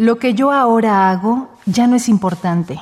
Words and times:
Lo 0.00 0.18
que 0.18 0.32
yo 0.32 0.50
ahora 0.50 1.10
hago 1.10 1.48
ya 1.66 1.86
no 1.86 1.94
es 1.94 2.08
importante, 2.08 2.80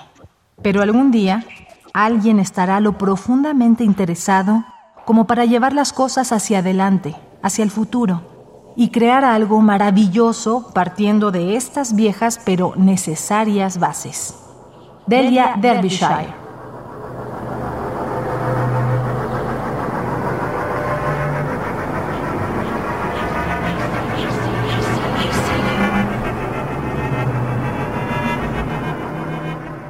pero 0.62 0.82
algún 0.82 1.10
día 1.10 1.44
alguien 1.92 2.38
estará 2.38 2.78
lo 2.78 2.96
profundamente 2.96 3.82
interesado 3.82 4.64
como 5.04 5.26
para 5.26 5.44
llevar 5.44 5.72
las 5.72 5.92
cosas 5.92 6.30
hacia 6.30 6.60
adelante, 6.60 7.16
hacia 7.42 7.64
el 7.64 7.72
futuro, 7.72 8.72
y 8.76 8.90
crear 8.90 9.24
algo 9.24 9.60
maravilloso 9.60 10.70
partiendo 10.72 11.32
de 11.32 11.56
estas 11.56 11.96
viejas 11.96 12.40
pero 12.44 12.74
necesarias 12.76 13.80
bases. 13.80 14.36
Delia 15.08 15.56
Derbyshire. 15.60 16.47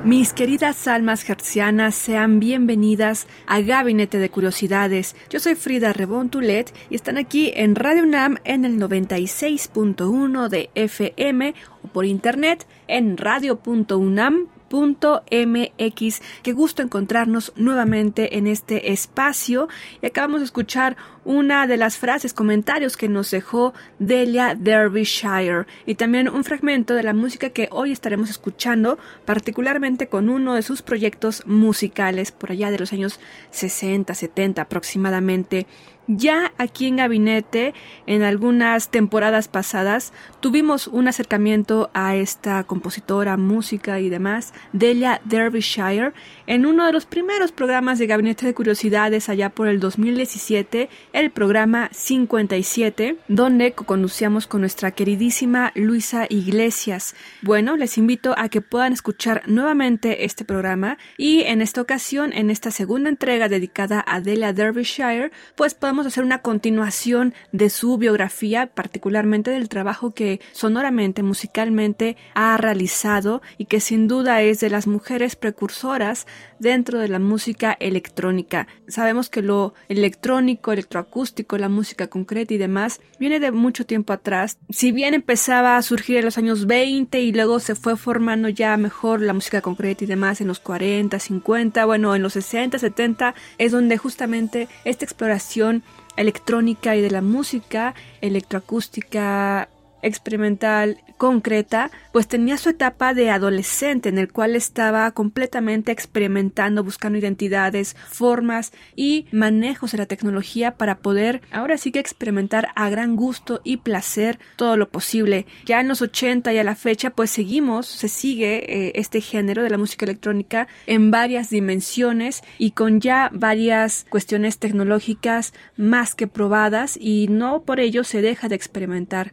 Mis 0.09 0.33
queridas 0.33 0.89
almas 0.89 1.29
hercianas, 1.29 1.95
sean 1.95 2.41
bienvenidas 2.41 3.27
a 3.47 3.61
Gabinete 3.61 4.17
de 4.17 4.31
Curiosidades. 4.31 5.15
Yo 5.29 5.39
soy 5.39 5.55
Frida 5.55 5.93
Rebontulet 5.93 6.73
y 6.89 6.95
están 6.95 7.19
aquí 7.19 7.53
en 7.55 7.75
Radio 7.75 8.05
UNAM 8.05 8.39
en 8.45 8.65
el 8.65 8.81
96.1 8.81 10.49
de 10.49 10.71
FM 10.75 11.55
o 11.85 11.89
por 11.89 12.07
internet 12.07 12.67
en 12.87 13.19
radio.unam 13.19 14.47
.mx. 14.71 16.23
Qué 16.43 16.53
gusto 16.53 16.83
encontrarnos 16.83 17.53
nuevamente 17.57 18.39
en 18.39 18.47
este 18.47 18.93
espacio 18.93 19.69
y 20.03 20.07
acabamos 20.07 20.41
de 20.41 20.47
escuchar 20.47 20.97
una 21.25 21.67
de 21.67 21.77
las 21.77 21.99
frases, 21.99 22.33
comentarios 22.33 22.97
que 22.97 23.09
nos 23.09 23.31
dejó 23.31 23.75
Delia 23.99 24.55
Derbyshire 24.55 25.67
y 25.85 25.95
también 25.95 26.29
un 26.29 26.43
fragmento 26.43 26.95
de 26.95 27.03
la 27.03 27.13
música 27.13 27.51
que 27.51 27.69
hoy 27.71 27.93
estaremos 27.93 28.31
escuchando, 28.31 28.99
particularmente 29.25 30.09
con 30.09 30.31
uno 30.31 30.55
de 30.55 30.63
sus 30.63 30.81
proyectos 30.81 31.47
musicales 31.47 32.33
por 32.33 32.53
allá 32.53 32.71
de 32.71 32.79
los 32.79 32.93
años 32.93 33.21
60, 33.51 34.15
70 34.15 34.63
aproximadamente. 34.63 35.67
Ya 36.11 36.53
aquí 36.57 36.87
en 36.87 36.97
Gabinete, 36.97 37.75
en 38.07 38.23
algunas 38.23 38.91
temporadas 38.91 39.47
pasadas, 39.47 40.15
tuvimos 40.41 40.89
un 40.89 41.07
acercamiento 41.07 41.91
a 41.93 42.17
esta 42.17 42.65
compositora, 42.65 43.37
música 43.37 44.01
y 44.01 44.09
demás, 44.09 44.55
Delia 44.73 45.21
Derbyshire, 45.27 46.15
en 46.47 46.65
uno 46.65 46.87
de 46.87 46.93
los 46.93 47.05
primeros 47.05 47.53
programas 47.53 47.99
de 47.99 48.07
Gabinete 48.07 48.47
de 48.47 48.55
Curiosidades 48.55 49.29
allá 49.29 49.51
por 49.51 49.69
el 49.69 49.81
2017, 49.81 50.89
el 51.13 51.31
programa 51.31 51.91
57, 51.93 53.19
donde 53.29 53.73
conducíamos 53.73 54.47
con 54.47 54.63
nuestra 54.63 54.93
queridísima 54.93 55.73
Luisa 55.75 56.25
Iglesias. 56.31 57.17
Bueno, 57.43 57.77
les 57.77 57.99
invito 57.99 58.35
a 58.39 58.49
que 58.49 58.63
puedan 58.63 58.95
escuchar 58.95 59.43
nuevamente 59.47 60.25
este 60.25 60.47
programa 60.47 60.97
y 61.19 61.43
en 61.43 61.61
esta 61.61 61.83
ocasión, 61.83 62.33
en 62.33 62.49
esta 62.49 62.71
segunda 62.71 63.11
entrega 63.11 63.51
dedicada 63.51 64.03
a 64.09 64.23
Delia 64.23 64.55
Derbyshire, 64.55 65.33
pues 65.55 65.75
hacer 66.07 66.25
una 66.25 66.43
continuación 66.43 67.35
de 67.53 67.71
su 67.71 67.99
biografía, 67.99 68.67
particularmente 68.67 69.51
del 69.51 69.69
trabajo 69.69 70.13
que 70.13 70.41
sonoramente, 70.53 71.23
musicalmente 71.23 72.17
ha 72.35 72.57
realizado 72.57 73.43
y 73.57 73.67
que 73.67 73.81
sin 73.81 74.09
duda 74.09 74.43
es 74.43 74.61
de 74.61 74.71
las 74.71 74.87
mujeres 74.87 75.37
precursoras 75.37 76.27
dentro 76.59 76.99
de 76.99 77.09
la 77.09 77.19
música 77.19 77.77
electrónica. 77.81 78.67
Sabemos 78.89 79.29
que 79.29 79.43
lo 79.43 79.75
electrónico, 79.89 80.73
electroacústico, 80.73 81.59
la 81.59 81.69
música 81.69 82.09
concreta 82.09 82.55
y 82.55 82.59
demás 82.59 83.01
viene 83.19 83.41
de 83.41 83.51
mucho 83.51 83.87
tiempo 83.87 84.13
atrás. 84.13 84.59
Si 84.71 84.93
bien 84.93 85.15
empezaba 85.15 85.77
a 85.77 85.83
surgir 85.83 86.17
en 86.19 86.25
los 86.25 86.39
años 86.39 86.67
20 86.67 87.21
y 87.21 87.33
luego 87.33 87.61
se 87.61 87.75
fue 87.75 87.97
formando 87.97 88.49
ya 88.49 88.77
mejor 88.77 89.21
la 89.21 89.33
música 89.33 89.61
concreta 89.61 90.05
y 90.05 90.07
demás 90.07 90.41
en 90.41 90.49
los 90.49 90.61
40, 90.61 91.19
50, 91.19 91.85
bueno, 91.85 92.15
en 92.15 92.23
los 92.23 92.33
60, 92.35 92.79
70 92.79 93.35
es 93.59 93.73
donde 93.73 93.97
justamente 93.97 94.69
esta 94.85 95.05
exploración 95.05 95.83
electrónica 96.19 96.97
y 96.97 97.01
de 97.01 97.11
la 97.11 97.23
música 97.23 97.95
electroacústica 98.21 99.69
experimental 100.03 100.99
concreta, 101.17 101.91
pues 102.13 102.29
tenía 102.29 102.57
su 102.57 102.71
etapa 102.71 103.13
de 103.13 103.31
adolescente 103.31 104.09
en 104.09 104.19
el 104.19 104.33
cual 104.33 104.57
estaba 104.57 105.11
completamente 105.11 105.93
experimentando, 105.93 106.85
buscando 106.85 107.19
identidades, 107.19 107.97
formas 108.09 108.73
y 108.95 109.27
manejos 109.33 109.93
de 109.93 109.99
la 109.99 110.07
tecnología 110.07 110.77
para 110.77 110.99
poder 110.99 111.43
ahora 111.51 111.77
sí 111.77 111.93
que 111.93 111.99
experimentar 111.99 112.69
a 112.77 112.89
gran 112.89 113.17
gusto 113.17 113.61
y 113.65 113.79
placer 113.79 114.39
todo 114.57 114.77
lo 114.77 114.89
posible. 114.89 115.47
Ya 115.67 115.81
en 115.81 115.89
los 115.89 116.03
80 116.03 116.53
y 116.53 116.59
a 116.59 116.65
la 116.65 116.77
fecha 116.77 117.11
pues 117.11 117.31
seguimos, 117.31 117.87
se 117.87 118.09
sigue 118.09 118.89
eh, 118.89 118.93
este 118.95 119.21
género 119.21 119.63
de 119.63 119.71
la 119.71 119.79
música 119.79 120.07
electrónica 120.07 120.69
en 120.87 121.11
varias 121.11 121.51
dimensiones 121.51 122.43
y 122.59 122.71
con 122.71 123.01
ya 123.01 123.31
varias 123.33 124.07
cuestiones 124.09 124.59
tecnológicas 124.59 125.53
más 125.77 126.15
que 126.15 126.27
probadas 126.27 126.97
y 127.01 127.27
no 127.29 127.63
por 127.63 127.81
ello 127.81 128.05
se 128.05 128.23
deja 128.23 128.49
de 128.49 128.55
experimentar 128.55 129.33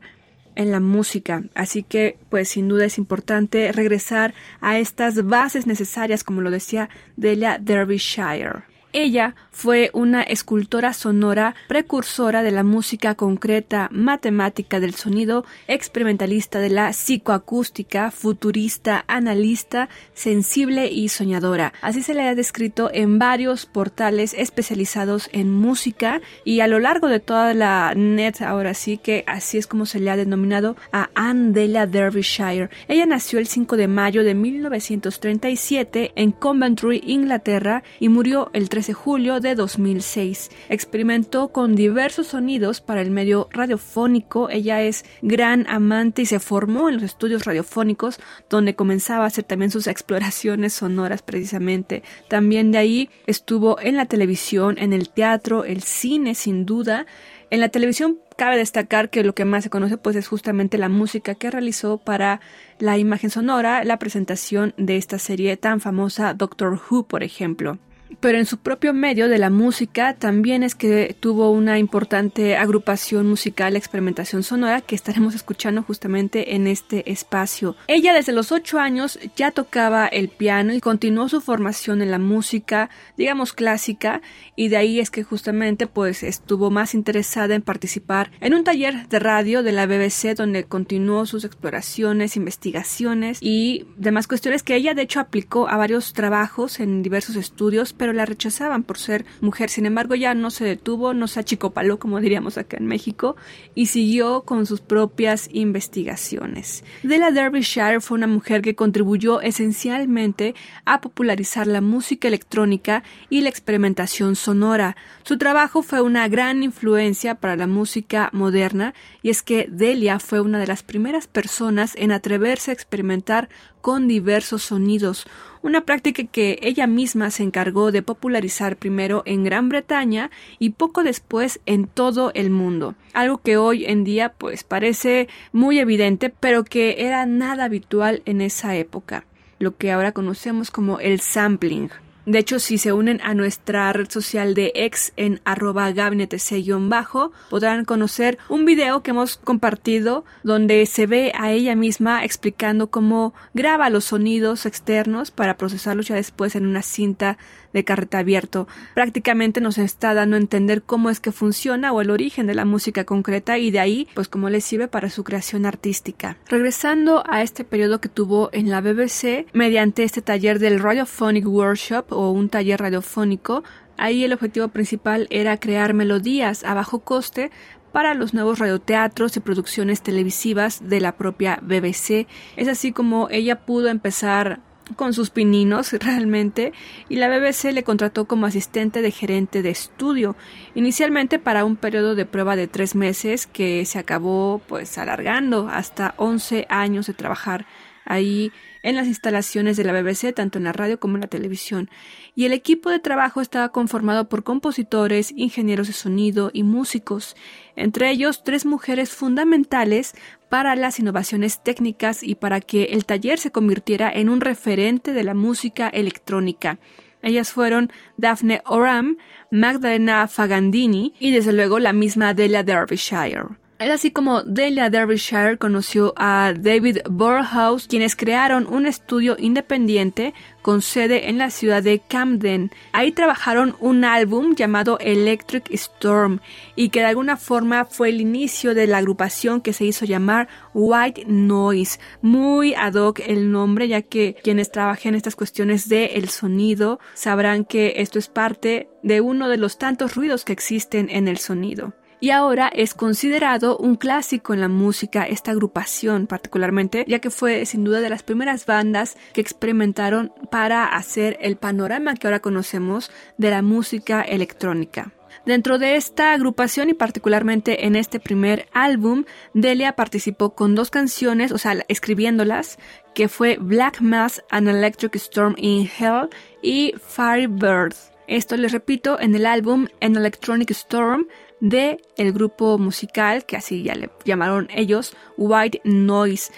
en 0.55 0.71
la 0.71 0.79
música. 0.79 1.43
Así 1.53 1.83
que, 1.83 2.17
pues 2.29 2.49
sin 2.49 2.67
duda 2.67 2.85
es 2.85 2.97
importante 2.97 3.71
regresar 3.71 4.33
a 4.61 4.79
estas 4.79 5.25
bases 5.25 5.67
necesarias, 5.67 6.23
como 6.23 6.41
lo 6.41 6.51
decía 6.51 6.89
Delia 7.15 7.57
Derbyshire. 7.59 8.74
Ella 8.93 9.35
fue 9.51 9.89
una 9.93 10.21
escultora 10.21 10.93
sonora 10.93 11.55
precursora 11.67 12.43
de 12.43 12.51
la 12.51 12.63
música 12.63 13.15
concreta, 13.15 13.89
matemática 13.91 14.79
del 14.79 14.95
sonido, 14.95 15.45
experimentalista 15.67 16.59
de 16.59 16.69
la 16.69 16.93
psicoacústica, 16.93 18.11
futurista, 18.11 19.03
analista, 19.07 19.89
sensible 20.13 20.87
y 20.87 21.09
soñadora. 21.09 21.73
Así 21.81 22.03
se 22.03 22.13
le 22.13 22.23
ha 22.23 22.35
descrito 22.35 22.89
en 22.93 23.19
varios 23.19 23.65
portales 23.65 24.33
especializados 24.33 25.29
en 25.33 25.51
música 25.51 26.21
y 26.43 26.61
a 26.61 26.67
lo 26.67 26.79
largo 26.79 27.07
de 27.07 27.19
toda 27.19 27.53
la 27.53 27.93
net, 27.95 28.41
ahora 28.41 28.73
sí 28.73 28.97
que 28.97 29.23
así 29.27 29.57
es 29.57 29.67
como 29.67 29.85
se 29.85 29.99
le 29.99 30.09
ha 30.09 30.15
denominado 30.15 30.77
a 30.91 31.09
Anne 31.15 31.51
Delia 31.51 31.85
Derbyshire. 31.85 32.69
Ella 32.87 33.05
nació 33.05 33.39
el 33.39 33.47
5 33.47 33.75
de 33.77 33.87
mayo 33.87 34.23
de 34.23 34.35
1937 34.35 36.13
en 36.15 36.31
Coventry, 36.31 37.01
Inglaterra 37.05 37.83
y 37.99 38.09
murió 38.09 38.49
el 38.53 38.69
3 38.69 38.84
de 38.87 38.93
julio 38.93 39.39
de 39.39 39.55
2006. 39.55 40.51
Experimentó 40.69 41.49
con 41.49 41.75
diversos 41.75 42.27
sonidos 42.27 42.81
para 42.81 43.01
el 43.01 43.11
medio 43.11 43.47
radiofónico. 43.51 44.49
Ella 44.49 44.81
es 44.81 45.05
gran 45.21 45.67
amante 45.67 46.23
y 46.23 46.25
se 46.25 46.39
formó 46.39 46.89
en 46.89 46.95
los 46.95 47.03
estudios 47.03 47.45
radiofónicos 47.45 48.19
donde 48.49 48.75
comenzaba 48.75 49.23
a 49.23 49.27
hacer 49.27 49.43
también 49.43 49.71
sus 49.71 49.87
exploraciones 49.87 50.73
sonoras 50.73 51.21
precisamente. 51.21 52.03
También 52.27 52.71
de 52.71 52.77
ahí 52.77 53.09
estuvo 53.27 53.79
en 53.79 53.97
la 53.97 54.05
televisión, 54.05 54.77
en 54.77 54.93
el 54.93 55.09
teatro, 55.09 55.65
el 55.65 55.81
cine 55.81 56.35
sin 56.35 56.65
duda. 56.65 57.05
En 57.49 57.59
la 57.59 57.69
televisión 57.69 58.19
cabe 58.37 58.57
destacar 58.57 59.09
que 59.09 59.23
lo 59.23 59.35
que 59.35 59.45
más 59.45 59.63
se 59.63 59.69
conoce 59.69 59.97
pues 59.97 60.15
es 60.15 60.27
justamente 60.27 60.77
la 60.77 60.89
música 60.89 61.35
que 61.35 61.51
realizó 61.51 61.97
para 61.97 62.41
la 62.79 62.97
imagen 62.97 63.29
sonora, 63.29 63.83
la 63.83 63.99
presentación 63.99 64.73
de 64.77 64.97
esta 64.97 65.19
serie 65.19 65.55
tan 65.57 65.79
famosa 65.79 66.33
Doctor 66.33 66.79
Who, 66.89 67.07
por 67.07 67.23
ejemplo 67.23 67.79
pero 68.19 68.37
en 68.37 68.45
su 68.45 68.57
propio 68.57 68.93
medio 68.93 69.27
de 69.27 69.37
la 69.37 69.49
música 69.49 70.15
también 70.15 70.63
es 70.63 70.75
que 70.75 71.15
tuvo 71.19 71.51
una 71.51 71.79
importante 71.79 72.57
agrupación 72.57 73.27
musical, 73.27 73.75
experimentación 73.75 74.43
sonora, 74.43 74.81
que 74.81 74.95
estaremos 74.95 75.35
escuchando 75.35 75.83
justamente 75.83 76.55
en 76.55 76.67
este 76.67 77.11
espacio. 77.11 77.75
Ella 77.87 78.13
desde 78.13 78.33
los 78.33 78.51
ocho 78.51 78.79
años 78.79 79.19
ya 79.35 79.51
tocaba 79.51 80.07
el 80.07 80.29
piano 80.29 80.73
y 80.73 80.81
continuó 80.81 81.29
su 81.29 81.41
formación 81.41 82.01
en 82.01 82.11
la 82.11 82.19
música, 82.19 82.89
digamos 83.17 83.53
clásica, 83.53 84.21
y 84.55 84.69
de 84.69 84.77
ahí 84.77 84.99
es 84.99 85.09
que 85.11 85.23
justamente 85.23 85.87
pues 85.87 86.23
estuvo 86.23 86.69
más 86.71 86.93
interesada 86.93 87.55
en 87.55 87.61
participar 87.61 88.31
en 88.39 88.53
un 88.53 88.63
taller 88.63 89.07
de 89.07 89.19
radio 89.19 89.63
de 89.63 89.71
la 89.71 89.85
BBC 89.85 90.35
donde 90.35 90.65
continuó 90.65 91.25
sus 91.25 91.45
exploraciones, 91.45 92.37
investigaciones 92.37 93.39
y 93.41 93.87
demás 93.97 94.27
cuestiones 94.27 94.63
que 94.63 94.75
ella 94.75 94.93
de 94.93 95.03
hecho 95.03 95.19
aplicó 95.19 95.67
a 95.67 95.77
varios 95.77 96.13
trabajos 96.13 96.79
en 96.79 97.03
diversos 97.03 97.35
estudios, 97.35 97.93
pero 97.93 98.04
la 98.13 98.25
rechazaban 98.25 98.83
por 98.83 98.97
ser 98.97 99.25
mujer. 99.41 99.69
Sin 99.69 99.85
embargo, 99.85 100.15
ya 100.15 100.33
no 100.33 100.51
se 100.51 100.65
detuvo, 100.65 101.13
no 101.13 101.27
se 101.27 101.39
achicopaló, 101.39 101.99
como 101.99 102.19
diríamos 102.19 102.57
acá 102.57 102.77
en 102.77 102.87
México, 102.87 103.35
y 103.73 103.87
siguió 103.87 104.41
con 104.41 104.65
sus 104.65 104.81
propias 104.81 105.49
investigaciones. 105.51 106.83
Della 107.03 107.31
Derbyshire 107.31 108.01
fue 108.01 108.17
una 108.17 108.27
mujer 108.27 108.61
que 108.61 108.75
contribuyó 108.75 109.41
esencialmente 109.41 110.55
a 110.85 111.01
popularizar 111.01 111.67
la 111.67 111.81
música 111.81 112.27
electrónica 112.27 113.03
y 113.29 113.41
la 113.41 113.49
experimentación 113.49 114.35
sonora. 114.35 114.95
Su 115.23 115.37
trabajo 115.37 115.81
fue 115.81 116.01
una 116.01 116.27
gran 116.27 116.63
influencia 116.63 117.35
para 117.35 117.55
la 117.55 117.67
música 117.67 118.29
moderna, 118.33 118.93
y 119.21 119.29
es 119.29 119.41
que 119.41 119.67
Delia 119.69 120.19
fue 120.19 120.39
una 120.39 120.59
de 120.59 120.67
las 120.67 120.83
primeras 120.83 121.27
personas 121.27 121.93
en 121.95 122.11
atreverse 122.11 122.71
a 122.71 122.73
experimentar 122.73 123.49
con 123.81 124.07
diversos 124.07 124.63
sonidos, 124.63 125.27
una 125.65 125.81
práctica 125.81 126.23
que 126.25 126.59
ella 126.61 126.85
misma 126.85 127.31
se 127.31 127.41
encargó 127.41 127.91
de 127.91 128.03
popularizar 128.03 128.77
primero 128.77 129.23
en 129.25 129.43
Gran 129.43 129.67
Bretaña 129.67 130.29
y 130.59 130.69
poco 130.69 131.03
después 131.03 131.59
en 131.65 131.87
todo 131.87 132.31
el 132.35 132.51
mundo, 132.51 132.93
algo 133.13 133.39
que 133.39 133.57
hoy 133.57 133.83
en 133.85 134.03
día 134.03 134.31
pues 134.37 134.63
parece 134.63 135.27
muy 135.53 135.79
evidente, 135.79 136.29
pero 136.29 136.63
que 136.63 137.07
era 137.07 137.25
nada 137.25 137.63
habitual 137.63 138.21
en 138.25 138.41
esa 138.41 138.75
época, 138.75 139.25
lo 139.57 139.75
que 139.75 139.91
ahora 139.91 140.11
conocemos 140.11 140.69
como 140.69 140.99
el 140.99 141.19
sampling. 141.19 141.89
De 142.25 142.39
hecho, 142.39 142.59
si 142.59 142.79
se 142.79 142.91
unen 142.91 143.21
a 143.23 143.35
nuestra 143.35 143.93
red 143.93 144.09
social 144.09 144.55
de 144.55 144.71
ex 144.73 145.13
en 145.15 145.41
arroba 145.45 145.91
gabinete 145.91 146.37
bajo 146.79 147.31
podrán 147.49 147.85
conocer 147.85 148.39
un 148.49 148.65
video 148.65 149.03
que 149.03 149.11
hemos 149.11 149.37
compartido 149.37 150.25
donde 150.43 150.85
se 150.87 151.05
ve 151.05 151.31
a 151.35 151.51
ella 151.51 151.75
misma 151.75 152.25
explicando 152.25 152.87
cómo 152.87 153.33
graba 153.53 153.91
los 153.91 154.05
sonidos 154.05 154.65
externos 154.65 155.29
para 155.29 155.57
procesarlos 155.57 156.07
ya 156.07 156.15
después 156.15 156.55
en 156.55 156.65
una 156.65 156.81
cinta 156.81 157.37
de 157.75 157.83
carrete 157.83 158.17
abierto. 158.17 158.67
Prácticamente 158.93 159.59
nos 159.61 159.77
está 159.77 160.13
dando 160.13 160.37
a 160.37 160.39
entender 160.39 160.81
cómo 160.81 161.09
es 161.09 161.19
que 161.19 161.33
funciona 161.33 161.91
o 161.91 162.01
el 162.01 162.09
origen 162.09 162.47
de 162.47 162.55
la 162.55 162.63
música 162.63 163.03
concreta 163.03 163.57
y 163.57 163.69
de 163.69 163.79
ahí, 163.79 164.07
pues 164.15 164.29
cómo 164.29 164.49
le 164.49 164.61
sirve 164.61 164.87
para 164.87 165.09
su 165.09 165.25
creación 165.25 165.65
artística. 165.65 166.37
Regresando 166.47 167.23
a 167.29 167.41
este 167.41 167.65
periodo 167.65 167.99
que 167.99 168.07
tuvo 168.07 168.49
en 168.53 168.69
la 168.69 168.79
BBC, 168.79 169.47
mediante 169.51 170.03
este 170.03 170.21
taller 170.21 170.59
del 170.59 170.79
Radiophonic 170.79 171.45
Workshop 171.45 172.13
o 172.13 172.31
un 172.31 172.47
taller 172.47 172.79
radiofónico, 172.79 173.63
ahí 173.97 174.23
el 174.23 174.31
objetivo 174.31 174.69
principal 174.69 175.27
era 175.29 175.59
crear 175.59 175.93
melodías 175.93 176.63
a 176.63 176.73
bajo 176.73 176.99
coste 176.99 177.51
para 177.91 178.13
los 178.13 178.33
nuevos 178.33 178.59
radioteatros 178.59 179.35
y 179.35 179.41
producciones 179.41 180.01
televisivas 180.01 180.87
de 180.87 181.01
la 181.01 181.17
propia 181.17 181.59
BBC. 181.61 182.27
Es 182.55 182.69
así 182.69 182.93
como 182.93 183.27
ella 183.29 183.65
pudo 183.65 183.89
empezar 183.89 184.61
con 184.95 185.13
sus 185.13 185.29
pininos 185.29 185.93
realmente 185.99 186.73
y 187.09 187.15
la 187.15 187.27
BBC 187.27 187.71
le 187.71 187.83
contrató 187.83 188.25
como 188.25 188.45
asistente 188.45 189.01
de 189.01 189.11
gerente 189.11 189.61
de 189.61 189.69
estudio, 189.69 190.35
inicialmente 190.75 191.39
para 191.39 191.65
un 191.65 191.75
periodo 191.75 192.15
de 192.15 192.25
prueba 192.25 192.55
de 192.55 192.67
tres 192.67 192.95
meses 192.95 193.47
que 193.47 193.85
se 193.85 193.99
acabó 193.99 194.61
pues 194.67 194.97
alargando 194.97 195.67
hasta 195.69 196.13
11 196.17 196.67
años 196.69 197.07
de 197.07 197.13
trabajar 197.13 197.65
ahí 198.05 198.51
en 198.83 198.95
las 198.95 199.07
instalaciones 199.07 199.77
de 199.77 199.83
la 199.83 199.99
BBC, 199.99 200.31
tanto 200.33 200.59
en 200.59 200.63
la 200.63 200.71
radio 200.71 200.99
como 200.99 201.15
en 201.15 201.21
la 201.21 201.27
televisión, 201.27 201.89
y 202.35 202.45
el 202.45 202.53
equipo 202.53 202.91
de 202.91 202.99
trabajo 202.99 203.41
estaba 203.41 203.69
conformado 203.69 204.29
por 204.29 204.43
compositores, 204.43 205.33
ingenieros 205.35 205.87
de 205.87 205.93
sonido 205.93 206.51
y 206.53 206.61
músicos, 206.61 207.35
entre 207.75 208.11
ellos 208.11 208.43
tres 208.43 208.63
mujeres 208.63 209.09
fundamentales 209.09 210.13
para 210.49 210.75
las 210.75 210.99
innovaciones 210.99 211.61
técnicas 211.63 212.23
y 212.23 212.35
para 212.35 212.61
que 212.61 212.85
el 212.85 213.05
taller 213.05 213.39
se 213.39 213.51
convirtiera 213.51 214.11
en 214.11 214.29
un 214.29 214.41
referente 214.41 215.13
de 215.13 215.23
la 215.23 215.33
música 215.33 215.89
electrónica. 215.89 216.79
Ellas 217.21 217.51
fueron 217.51 217.91
Daphne 218.17 218.61
Oram, 218.65 219.17
Magdalena 219.49 220.27
Fagandini 220.27 221.13
y 221.19 221.31
desde 221.31 221.53
luego 221.53 221.79
la 221.79 221.91
misma 221.91 222.33
Delia 222.33 222.63
Derbyshire. 222.63 223.64
Es 223.77 223.91
así 223.91 224.09
como 224.09 224.41
Delia 224.41 224.89
Derbyshire 224.89 225.57
conoció 225.57 226.13
a 226.15 226.53
David 226.57 226.99
Burhouse, 227.09 227.87
quienes 227.89 228.15
crearon 228.15 228.67
un 228.67 228.85
estudio 228.85 229.35
independiente 229.37 230.33
con 230.61 230.81
sede 230.81 231.27
en 231.27 231.37
la 231.37 231.49
ciudad 231.49 231.83
de 231.83 231.99
Camden. 231.99 232.71
Ahí 232.93 233.11
trabajaron 233.11 233.75
un 233.81 234.05
álbum 234.05 234.55
llamado 234.55 234.97
Electric 234.99 235.69
Storm 235.71 236.39
y 236.77 236.87
que 236.87 237.01
de 237.01 237.07
alguna 237.07 237.35
forma 237.35 237.83
fue 237.83 238.07
el 238.07 238.21
inicio 238.21 238.73
de 238.75 238.87
la 238.87 238.99
agrupación 238.99 239.59
que 239.59 239.73
se 239.73 239.83
hizo 239.83 240.05
llamar 240.05 240.47
White 240.73 241.25
Noise. 241.27 241.99
Muy 242.21 242.75
ad 242.75 242.93
hoc 242.93 243.19
el 243.27 243.51
nombre, 243.51 243.89
ya 243.89 244.01
que 244.01 244.37
quienes 244.41 244.71
trabajan 244.71 245.15
estas 245.15 245.35
cuestiones 245.35 245.89
de 245.89 246.05
el 246.15 246.29
sonido 246.29 247.01
sabrán 247.13 247.65
que 247.65 247.95
esto 247.97 248.19
es 248.19 248.29
parte 248.29 248.87
de 249.03 249.19
uno 249.19 249.49
de 249.49 249.57
los 249.57 249.77
tantos 249.77 250.15
ruidos 250.15 250.45
que 250.45 250.53
existen 250.53 251.09
en 251.09 251.27
el 251.27 251.39
sonido 251.39 251.93
y 252.19 252.31
ahora 252.31 252.69
es 252.73 252.93
considerado 252.93 253.77
un 253.77 253.95
clásico 253.95 254.53
en 254.53 254.61
la 254.61 254.67
música 254.67 255.23
esta 255.23 255.51
agrupación 255.51 256.27
particularmente, 256.27 257.05
ya 257.07 257.19
que 257.19 257.29
fue 257.29 257.65
sin 257.65 257.83
duda 257.83 258.01
de 258.01 258.09
las 258.09 258.23
primeras 258.23 258.65
bandas 258.65 259.17
que 259.33 259.41
experimentaron 259.41 260.31
para 260.49 260.85
hacer 260.85 261.37
el 261.41 261.57
panorama 261.57 262.15
que 262.15 262.27
ahora 262.27 262.39
conocemos 262.39 263.11
de 263.37 263.49
la 263.49 263.61
música 263.61 264.21
electrónica. 264.21 265.11
Dentro 265.45 265.77
de 265.77 265.95
esta 265.95 266.33
agrupación 266.33 266.89
y 266.89 266.95
particularmente 266.95 267.85
en 267.85 267.95
este 267.95 268.19
primer 268.19 268.67
álbum, 268.73 269.25
Delia 269.53 269.93
participó 269.93 270.55
con 270.55 270.73
dos 270.73 270.89
canciones, 270.89 271.51
o 271.51 271.59
sea, 271.59 271.85
escribiéndolas, 271.87 272.79
que 273.13 273.27
fue 273.27 273.57
Black 273.61 274.01
Mass 274.01 274.43
and 274.49 274.67
Electric 274.67 275.15
Storm 275.15 275.53
in 275.57 275.87
Hell 275.99 276.29
y 276.63 276.93
Firebird. 276.97 277.93
Esto 278.27 278.57
les 278.57 278.71
repito 278.71 279.19
en 279.19 279.35
el 279.35 279.45
álbum 279.45 279.87
An 280.01 280.15
Electronic 280.15 280.71
Storm 280.71 281.27
de 281.69 281.99
el 282.15 282.31
grupo 282.31 282.77
musical, 282.77 283.45
que 283.45 283.57
así 283.57 283.83
ya 283.83 283.95
le 283.95 284.09
llamaron 284.23 284.67
ellos, 284.73 285.15
White 285.37 285.81
Noise. 285.83 286.51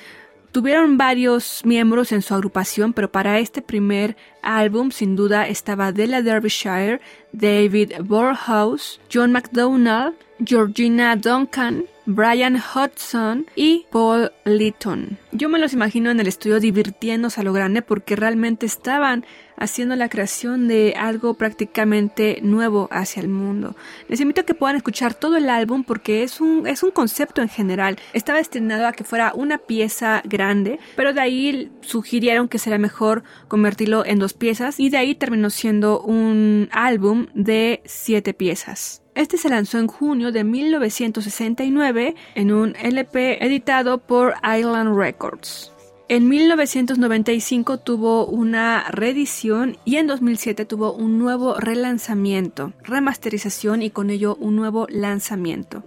Tuvieron 0.51 0.97
varios 0.97 1.61
miembros 1.65 2.11
en 2.11 2.21
su 2.21 2.33
agrupación, 2.33 2.93
pero 2.93 3.11
para 3.11 3.39
este 3.39 3.61
primer 3.61 4.17
álbum 4.41 4.91
sin 4.91 5.15
duda 5.15 5.47
estaba 5.47 5.91
Della 5.91 6.21
Derbyshire, 6.21 6.99
David 7.31 7.93
Borhouse, 8.03 8.99
John 9.13 9.31
McDonald, 9.31 10.15
Georgina 10.43 11.15
Duncan, 11.15 11.85
Brian 12.05 12.55
Hudson 12.55 13.45
y 13.55 13.85
Paul 13.91 14.31
Litton. 14.45 15.17
Yo 15.31 15.49
me 15.49 15.59
los 15.59 15.73
imagino 15.73 16.09
en 16.09 16.19
el 16.19 16.27
estudio 16.27 16.59
divirtiéndose 16.59 17.41
a 17.41 17.43
lo 17.43 17.53
grande 17.53 17.81
porque 17.81 18.15
realmente 18.15 18.65
estaban 18.65 19.25
haciendo 19.57 19.95
la 19.95 20.07
creación 20.07 20.67
de 20.67 20.93
algo 20.97 21.33
prácticamente 21.33 22.39
nuevo 22.43 22.87
hacia 22.91 23.21
el 23.21 23.27
mundo. 23.27 23.75
Les 24.07 24.21
invito 24.21 24.41
a 24.41 24.45
que 24.45 24.53
puedan 24.53 24.77
escuchar 24.77 25.15
todo 25.15 25.35
el 25.35 25.49
álbum 25.49 25.83
porque 25.83 26.23
es 26.23 26.39
un, 26.39 26.67
es 26.67 26.83
un 26.83 26.91
concepto 26.91 27.41
en 27.41 27.49
general. 27.49 27.97
Estaba 28.13 28.37
destinado 28.37 28.87
a 28.87 28.93
que 28.93 29.03
fuera 29.03 29.33
una 29.33 29.57
pieza 29.57 30.21
grande, 30.23 30.79
pero 30.95 31.13
de 31.13 31.21
ahí 31.21 31.71
sugirieron 31.81 32.47
que 32.47 32.59
sería 32.59 32.77
mejor 32.77 33.23
convertirlo 33.47 34.05
en 34.05 34.19
dos 34.19 34.33
piezas 34.33 34.79
y 34.79 34.89
de 34.89 34.97
ahí 34.97 35.15
terminó 35.15 35.49
siendo 35.49 36.01
un 36.01 36.69
álbum 36.71 37.27
de 37.33 37.81
siete 37.85 38.33
piezas. 38.33 39.01
Este 39.17 39.37
se 39.37 39.49
lanzó 39.49 39.79
en 39.79 39.87
junio 39.87 40.31
de 40.31 40.43
1969 40.43 42.13
en 42.35 42.51
un 42.51 42.75
LP 42.75 43.43
editado 43.43 43.97
por 43.97 44.35
Island 44.43 44.95
Records. 44.95 45.73
En 46.07 46.29
1995 46.29 47.79
tuvo 47.79 48.27
una 48.27 48.85
reedición 48.91 49.77
y 49.85 49.95
en 49.95 50.05
2007 50.05 50.65
tuvo 50.65 50.93
un 50.93 51.17
nuevo 51.17 51.55
relanzamiento, 51.55 52.73
remasterización 52.83 53.81
y 53.81 53.89
con 53.89 54.11
ello 54.11 54.37
un 54.39 54.55
nuevo 54.55 54.85
lanzamiento. 54.87 55.83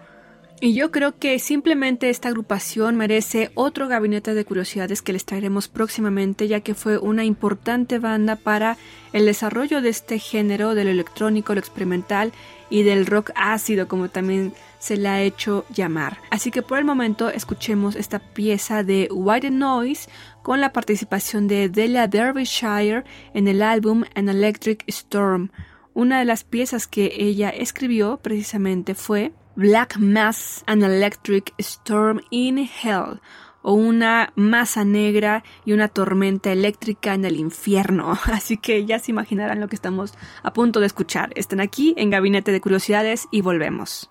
Y 0.62 0.74
yo 0.74 0.90
creo 0.90 1.18
que 1.18 1.38
simplemente 1.38 2.10
esta 2.10 2.28
agrupación 2.28 2.94
merece 2.94 3.50
otro 3.54 3.88
gabinete 3.88 4.34
de 4.34 4.44
curiosidades 4.44 5.00
que 5.00 5.14
les 5.14 5.24
traeremos 5.24 5.68
próximamente, 5.68 6.48
ya 6.48 6.60
que 6.60 6.74
fue 6.74 6.98
una 6.98 7.24
importante 7.24 7.98
banda 7.98 8.36
para 8.36 8.76
el 9.14 9.24
desarrollo 9.24 9.80
de 9.80 9.88
este 9.88 10.18
género 10.18 10.74
del 10.74 10.88
electrónico, 10.88 11.54
lo 11.54 11.60
experimental 11.60 12.32
y 12.68 12.82
del 12.82 13.06
rock 13.06 13.30
ácido, 13.36 13.88
como 13.88 14.10
también 14.10 14.52
se 14.78 14.98
le 14.98 15.08
ha 15.08 15.22
hecho 15.22 15.64
llamar. 15.74 16.18
Así 16.30 16.50
que 16.50 16.60
por 16.60 16.78
el 16.78 16.84
momento 16.84 17.30
escuchemos 17.30 17.96
esta 17.96 18.18
pieza 18.18 18.84
de 18.84 19.08
White 19.10 19.50
Noise 19.50 20.10
con 20.42 20.60
la 20.60 20.74
participación 20.74 21.48
de 21.48 21.70
Delia 21.70 22.06
Derbyshire 22.06 23.04
en 23.32 23.48
el 23.48 23.62
álbum 23.62 24.04
An 24.14 24.28
Electric 24.28 24.84
Storm. 24.88 25.52
Una 25.94 26.18
de 26.18 26.26
las 26.26 26.44
piezas 26.44 26.86
que 26.86 27.14
ella 27.16 27.48
escribió 27.48 28.18
precisamente 28.18 28.94
fue 28.94 29.32
Black 29.60 29.98
Mass 29.98 30.64
and 30.66 30.82
Electric 30.82 31.52
Storm 31.58 32.22
in 32.30 32.56
Hell 32.56 33.20
o 33.60 33.74
una 33.74 34.32
masa 34.34 34.86
negra 34.86 35.44
y 35.66 35.74
una 35.74 35.88
tormenta 35.88 36.50
eléctrica 36.50 37.12
en 37.12 37.26
el 37.26 37.36
infierno. 37.36 38.18
Así 38.32 38.56
que 38.56 38.86
ya 38.86 38.98
se 38.98 39.10
imaginarán 39.10 39.60
lo 39.60 39.68
que 39.68 39.76
estamos 39.76 40.14
a 40.42 40.54
punto 40.54 40.80
de 40.80 40.86
escuchar. 40.86 41.30
Están 41.34 41.60
aquí 41.60 41.92
en 41.98 42.08
Gabinete 42.08 42.52
de 42.52 42.60
Curiosidades 42.62 43.28
y 43.30 43.42
volvemos. 43.42 44.10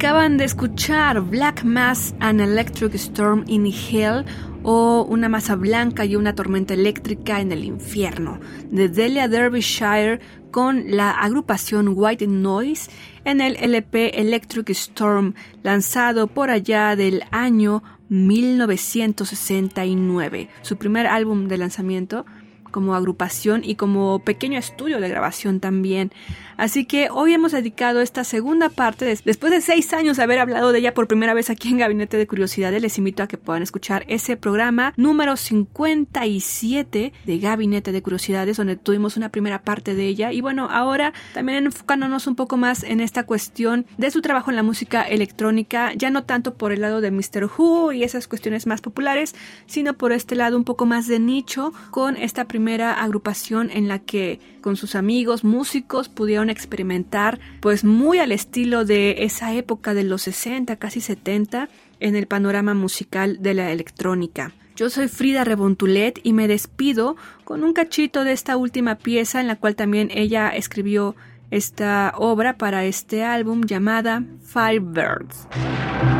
Acaban 0.00 0.38
de 0.38 0.44
escuchar 0.44 1.20
Black 1.20 1.62
Mass 1.62 2.14
and 2.20 2.40
Electric 2.40 2.94
Storm 2.94 3.44
in 3.48 3.66
Hell 3.66 4.24
o 4.62 5.04
Una 5.06 5.28
masa 5.28 5.56
blanca 5.56 6.06
y 6.06 6.16
una 6.16 6.34
tormenta 6.34 6.72
eléctrica 6.72 7.42
en 7.42 7.52
el 7.52 7.64
infierno 7.64 8.40
de 8.70 8.88
Delia 8.88 9.28
Derbyshire 9.28 10.20
con 10.50 10.96
la 10.96 11.10
agrupación 11.10 11.92
White 11.94 12.28
Noise 12.28 12.90
en 13.26 13.42
el 13.42 13.56
LP 13.56 14.18
Electric 14.18 14.70
Storm 14.70 15.34
lanzado 15.62 16.28
por 16.28 16.48
allá 16.48 16.96
del 16.96 17.22
año 17.30 17.82
1969, 18.08 20.48
su 20.62 20.78
primer 20.78 21.08
álbum 21.08 21.46
de 21.46 21.58
lanzamiento 21.58 22.24
como 22.70 22.94
agrupación 22.94 23.62
y 23.64 23.74
como 23.74 24.20
pequeño 24.20 24.58
estudio 24.58 25.00
de 25.00 25.08
grabación 25.08 25.60
también. 25.60 26.12
Así 26.56 26.84
que 26.84 27.08
hoy 27.10 27.32
hemos 27.32 27.52
dedicado 27.52 28.02
esta 28.02 28.22
segunda 28.22 28.68
parte, 28.68 29.06
después 29.24 29.50
de 29.50 29.62
seis 29.62 29.94
años 29.94 30.18
de 30.18 30.22
haber 30.22 30.40
hablado 30.40 30.72
de 30.72 30.78
ella 30.78 30.92
por 30.92 31.08
primera 31.08 31.32
vez 31.32 31.48
aquí 31.48 31.70
en 31.70 31.78
Gabinete 31.78 32.18
de 32.18 32.26
Curiosidades, 32.26 32.82
les 32.82 32.98
invito 32.98 33.22
a 33.22 33.28
que 33.28 33.38
puedan 33.38 33.62
escuchar 33.62 34.04
ese 34.08 34.36
programa 34.36 34.92
número 34.98 35.38
57 35.38 37.12
de 37.24 37.38
Gabinete 37.38 37.92
de 37.92 38.02
Curiosidades, 38.02 38.58
donde 38.58 38.76
tuvimos 38.76 39.16
una 39.16 39.30
primera 39.30 39.62
parte 39.62 39.94
de 39.94 40.06
ella. 40.06 40.32
Y 40.32 40.42
bueno, 40.42 40.68
ahora 40.70 41.14
también 41.32 41.64
enfocándonos 41.64 42.26
un 42.26 42.36
poco 42.36 42.58
más 42.58 42.82
en 42.82 43.00
esta 43.00 43.24
cuestión 43.24 43.86
de 43.96 44.10
su 44.10 44.20
trabajo 44.20 44.50
en 44.50 44.56
la 44.56 44.62
música 44.62 45.02
electrónica, 45.02 45.94
ya 45.94 46.10
no 46.10 46.24
tanto 46.24 46.54
por 46.54 46.72
el 46.72 46.82
lado 46.82 47.00
de 47.00 47.10
Mr. 47.10 47.50
Who 47.56 47.92
y 47.92 48.04
esas 48.04 48.28
cuestiones 48.28 48.66
más 48.66 48.82
populares, 48.82 49.34
sino 49.66 49.94
por 49.94 50.12
este 50.12 50.34
lado 50.34 50.58
un 50.58 50.64
poco 50.64 50.84
más 50.84 51.06
de 51.06 51.20
nicho, 51.20 51.72
con 51.90 52.16
esta 52.16 52.44
primera 52.44 52.59
agrupación 52.68 53.70
en 53.70 53.88
la 53.88 53.98
que 53.98 54.40
con 54.60 54.76
sus 54.76 54.94
amigos 54.94 55.44
músicos 55.44 56.08
pudieron 56.08 56.50
experimentar, 56.50 57.40
pues 57.60 57.84
muy 57.84 58.18
al 58.18 58.32
estilo 58.32 58.84
de 58.84 59.24
esa 59.24 59.54
época 59.54 59.94
de 59.94 60.04
los 60.04 60.22
60, 60.22 60.76
casi 60.76 61.00
70, 61.00 61.68
en 62.00 62.16
el 62.16 62.26
panorama 62.26 62.74
musical 62.74 63.38
de 63.40 63.54
la 63.54 63.70
electrónica. 63.72 64.52
Yo 64.76 64.88
soy 64.88 65.08
Frida 65.08 65.44
Rebontulet 65.44 66.20
y 66.22 66.32
me 66.32 66.48
despido 66.48 67.16
con 67.44 67.64
un 67.64 67.72
cachito 67.72 68.24
de 68.24 68.32
esta 68.32 68.56
última 68.56 68.96
pieza 68.96 69.40
en 69.40 69.46
la 69.46 69.56
cual 69.56 69.76
también 69.76 70.10
ella 70.12 70.48
escribió 70.50 71.16
esta 71.50 72.14
obra 72.16 72.56
para 72.56 72.84
este 72.84 73.24
álbum 73.24 73.62
llamada 73.64 74.24
Firebirds. 74.42 75.48
hoping 75.50 76.19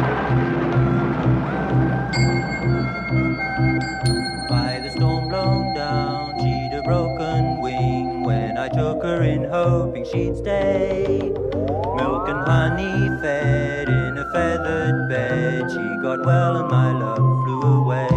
Milk 10.81 12.29
and 12.29 12.43
honey 12.49 13.11
fed 13.21 13.89
in 13.89 14.19
a 14.19 14.25
feathered 14.33 15.09
bed. 15.11 15.71
She 15.71 15.85
got 16.03 16.25
well 16.25 16.57
and 16.57 16.71
my 16.71 16.93
love 16.93 17.45
flew 17.45 17.63
away. 17.83 18.09